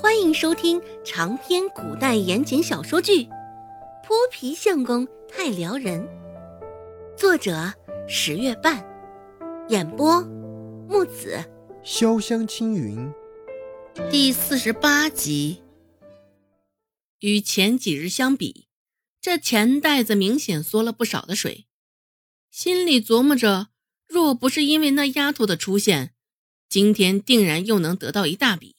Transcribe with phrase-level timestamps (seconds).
[0.00, 3.24] 欢迎收听长篇古代言情小说剧
[4.02, 6.00] 《泼皮相公太撩人》，
[7.18, 7.70] 作者
[8.08, 8.82] 十月半，
[9.68, 10.22] 演播
[10.88, 11.44] 木子
[11.84, 13.12] 潇湘青云，
[14.10, 15.60] 第四十八集。
[17.18, 18.68] 与前几日相比，
[19.20, 21.66] 这钱袋子明显缩了不少的水。
[22.50, 23.68] 心里琢磨着，
[24.08, 26.14] 若不是因为那丫头的出现，
[26.70, 28.76] 今天定然又能得到一大笔。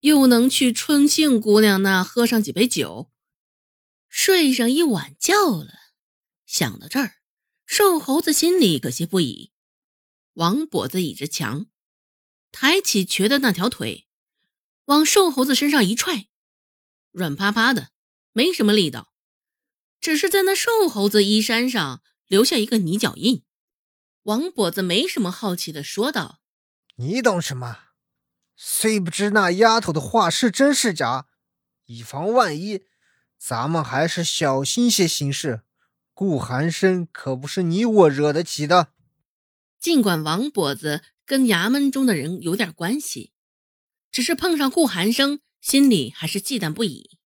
[0.00, 3.10] 又能去春杏姑娘那喝上几杯酒，
[4.08, 5.74] 睡上一晚觉了。
[6.46, 7.16] 想到这儿，
[7.66, 9.52] 瘦猴子心里可惜不已。
[10.34, 11.66] 王跛子倚着墙，
[12.50, 14.06] 抬起瘸的那条腿，
[14.86, 16.28] 往瘦猴子身上一踹，
[17.10, 17.90] 软趴趴的，
[18.32, 19.12] 没什么力道，
[20.00, 23.44] 只是在那瘦猴子衣衫上留下一个泥脚印。
[24.22, 26.40] 王跛子没什么好奇的说道
[26.96, 27.89] ：“你懂什么？”
[28.62, 31.26] 虽不知那丫头的话是真是假，
[31.86, 32.82] 以防万一，
[33.38, 35.62] 咱们还是小心些行事。
[36.12, 38.92] 顾寒生可不是你我惹得起的。
[39.80, 43.32] 尽管王跛子跟衙门中的人有点关系，
[44.12, 47.16] 只是碰上顾寒生，心里还是忌惮不已。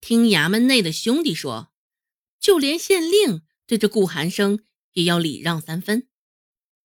[0.00, 1.70] 听衙门内的兄弟说，
[2.40, 4.60] 就连县令对着顾寒生
[4.92, 6.08] 也要礼让三分，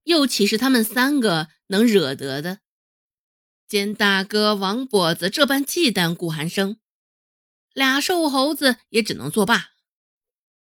[0.04, 2.60] 又岂是他们三个能惹得的？
[3.74, 6.78] 见大哥王跛子这般忌惮顾寒生，
[7.74, 9.72] 俩瘦猴子也只能作罢，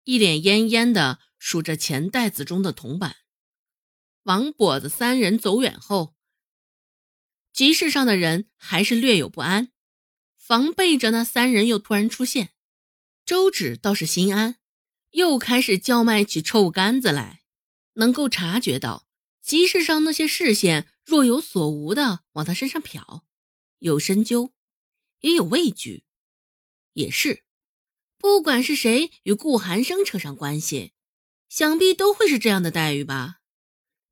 [0.04, 3.16] 一脸恹恹的数着钱袋子中的铜板。
[4.24, 6.16] 王跛子三人走远后，
[7.50, 9.72] 集市上的人还是略有不安，
[10.36, 12.50] 防备着那三人又突然出现。
[13.24, 14.56] 周芷倒是心安，
[15.12, 17.40] 又开始叫卖起臭干子来，
[17.94, 19.06] 能够察觉到
[19.40, 20.88] 集市上那些视线。
[21.08, 23.22] 若有所无的往他身上瞟，
[23.78, 24.52] 有深究，
[25.20, 26.04] 也有畏惧。
[26.92, 27.44] 也是，
[28.18, 30.92] 不管是谁与顾寒生扯上关系，
[31.48, 33.36] 想必都会是这样的待遇吧。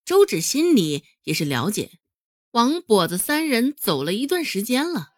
[0.07, 1.99] 周芷心里也是了解。
[2.53, 5.13] 王跛子三人走了一段时间了，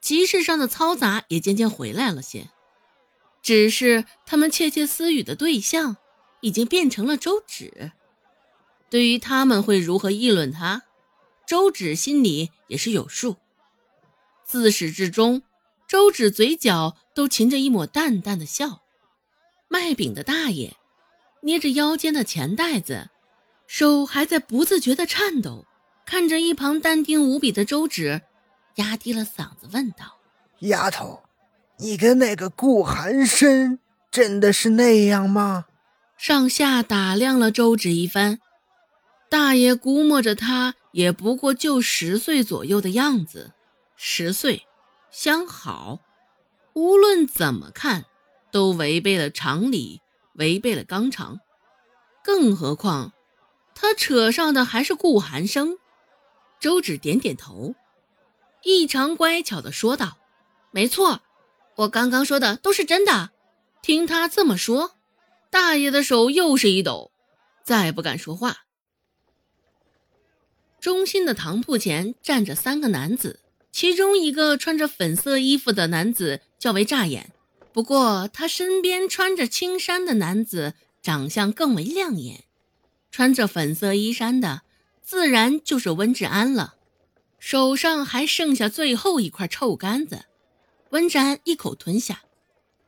[0.00, 2.50] 集市上的嘈杂也渐渐回来了些，
[3.40, 5.98] 只是他们窃窃私语的对象
[6.40, 7.92] 已经变成了周芷。
[8.90, 10.82] 对于他们会如何议论他，
[11.46, 13.36] 周芷心里也是有数。
[14.44, 15.42] 自始至终，
[15.88, 18.82] 周芷嘴角都噙着一抹淡淡的笑。
[19.68, 20.76] 卖饼的大爷
[21.42, 23.10] 捏着腰间的钱袋子，
[23.68, 25.64] 手还在不自觉的颤抖，
[26.04, 28.22] 看着一旁淡定无比的周芷，
[28.74, 30.18] 压低了嗓子问道
[30.66, 31.22] ：“丫头，
[31.78, 33.78] 你跟那个顾寒生
[34.10, 35.66] 真的是那样吗？”
[36.18, 38.40] 上下打量了周芷一番。
[39.30, 43.52] 大爷估摸着他也不过就十岁左右的样子，
[43.96, 44.66] 十岁
[45.12, 46.00] 相好，
[46.74, 48.06] 无论怎么看
[48.50, 50.02] 都违背了常理，
[50.34, 51.38] 违背了纲常。
[52.24, 53.12] 更何况
[53.72, 55.78] 他扯上的还是顾寒生。
[56.58, 57.76] 周芷点点头，
[58.64, 60.18] 异常乖巧的说道
[60.72, 61.22] ：“没错，
[61.76, 63.30] 我刚刚说的都是真的。”
[63.80, 64.96] 听他这么说，
[65.50, 67.12] 大爷的手又是一抖，
[67.62, 68.64] 再不敢说话。
[70.80, 77.32] 中心的堂铺前站着三个男子，其中一个穿着粉色衣服的男子较为扎眼，
[77.72, 82.44] 不过他身边穿着青衫的男子长相更为亮眼。
[83.10, 84.62] 穿着粉色衣衫的，
[85.02, 86.76] 自然就是温志安了。
[87.38, 90.24] 手上还剩下最后一块臭干子，
[90.90, 92.22] 温志安一口吞下，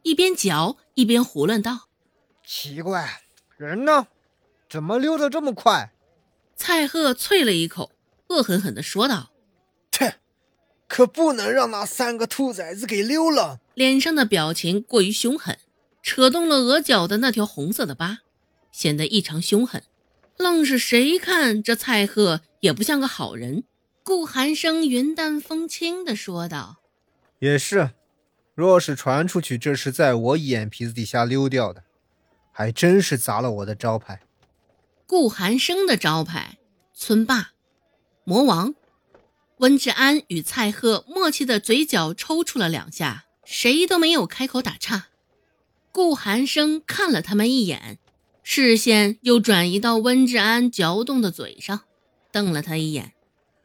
[0.03, 1.89] 一边嚼一边胡乱道
[2.47, 3.23] ：“奇怪，
[3.59, 4.07] 人呢？
[4.71, 5.92] 怎么溜得这么快？”
[6.65, 7.91] 蔡贺啐了一口，
[8.29, 9.33] 恶狠狠地说道
[9.91, 10.21] ：“切，
[10.87, 15.59] 可不能让那三个兔崽子给溜了！”脸上的表情过于凶狠，
[16.05, 18.21] 扯动了额角的那条红色的疤，
[18.71, 19.83] 显得异常凶狠。
[20.37, 23.65] 愣是谁看这蔡贺也不像个好人。
[24.05, 26.77] 顾寒生云淡风轻地说道
[27.41, 27.91] ：“也是，
[28.55, 31.83] 若是传出去这是在我眼皮子底下溜掉的，
[32.53, 34.21] 还真是砸了我的招牌。”
[35.13, 36.57] 顾寒生的招牌，
[36.95, 37.51] 村霸、
[38.25, 38.75] 魔王。
[39.59, 45.09] 温志安与蔡贺默契的嘴角抽搐了两下，谁都没有开口打岔。
[45.93, 47.99] 顾寒生看了他们一眼，
[48.43, 51.81] 视线又转移到温志安嚼动的嘴上，
[52.33, 53.13] 瞪了他一眼，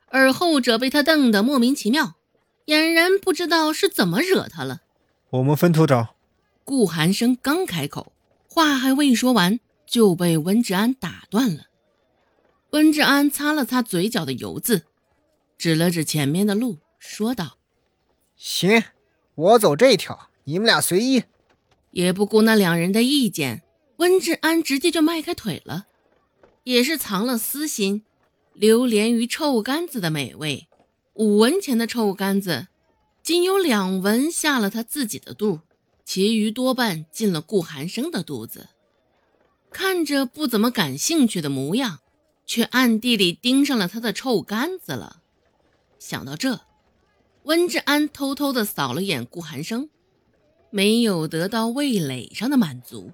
[0.09, 2.15] 而后者被他瞪得莫名其妙，
[2.65, 4.81] 俨然不知道是怎么惹他了。
[5.29, 6.17] 我们分头找。
[6.65, 8.11] 顾寒生刚开口，
[8.49, 9.61] 话还未说完。
[9.87, 11.67] 就被温志安打断了。
[12.71, 14.83] 温志安擦了擦嘴角的油渍，
[15.57, 17.57] 指了指前面的路，说道
[18.35, 18.83] ：“行，
[19.35, 21.23] 我走这条，你们俩随意。
[21.91, 23.63] 也不顾那两人的意见，
[23.95, 25.87] 温志安直接就迈开腿了，
[26.65, 28.03] 也是藏了私心，
[28.53, 30.67] 流连于臭干子的美味。
[31.13, 32.67] 五文钱的臭干子，
[33.23, 35.61] 仅有两文下了他自己的肚，
[36.05, 38.67] 其余多半进了顾寒生的肚子。
[39.71, 41.99] 看着不怎么感兴趣的模样，
[42.45, 45.21] 却暗地里盯上了他的臭干子了。
[45.99, 46.61] 想到这，
[47.43, 49.89] 温志安偷偷的扫了眼顾寒生，
[50.69, 53.11] 没有得到味蕾上的满足。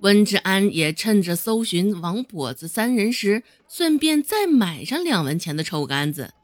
[0.00, 6.34] 温志安也趁着搜寻王跛子三人时，顺便再买上两文钱的臭干子，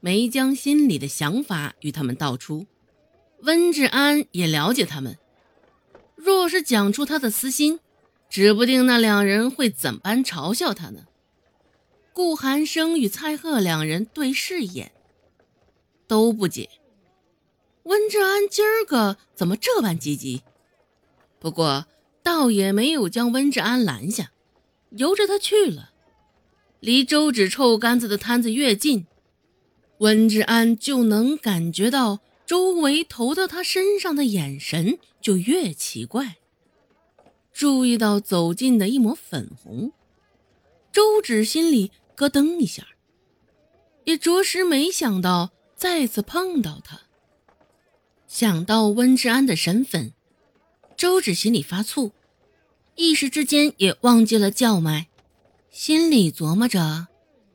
[0.00, 2.66] 没将心里的想法与他们道出。
[3.42, 5.16] 温志安也了解他们，
[6.14, 7.80] 若是讲出他的私心。
[8.34, 11.04] 指不定那两人会怎般嘲笑他呢？
[12.12, 14.90] 顾寒生与蔡贺两人对视一眼，
[16.08, 16.68] 都不解
[17.84, 20.42] 温志安今儿个怎么这般积极。
[21.38, 21.86] 不过
[22.24, 24.32] 倒也没有将温志安拦下，
[24.90, 25.92] 由着他去了。
[26.80, 29.06] 离周芷臭干子的摊子越近，
[29.98, 36.38] 温志安就能感觉到周围投到他身上的眼神就越奇怪。
[37.54, 39.92] 注意到走近的一抹粉红，
[40.90, 42.84] 周芷心里咯噔一下，
[44.02, 47.02] 也着实没想到再次碰到他。
[48.26, 50.12] 想到温志安的身份，
[50.96, 52.10] 周芷心里发醋，
[52.96, 55.06] 一时之间也忘记了叫卖，
[55.70, 57.06] 心里琢磨着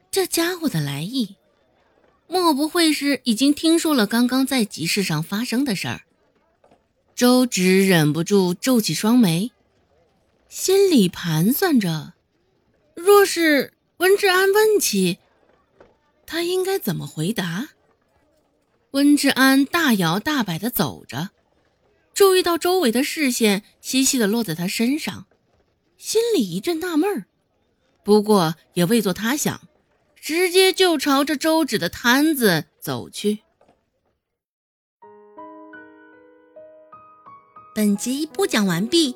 [0.09, 1.35] 这家伙的来意，
[2.25, 6.03] 莫不会是已经听说了刚刚在集市上发生的事儿？
[7.13, 9.51] 周芷忍不住皱起双眉。
[10.49, 12.13] 心里盘算着，
[12.95, 15.19] 若是温志安问起，
[16.25, 17.69] 他应该怎么回答？
[18.91, 21.29] 温志安大摇大摆的走着，
[22.15, 25.27] 注意到周围的视线细细的落在他身上，
[25.97, 27.25] 心里一阵纳闷儿，
[28.03, 29.61] 不过也未作他想，
[30.15, 33.43] 直接就朝着周芷的摊子走去。
[37.75, 39.15] 本集播讲完毕。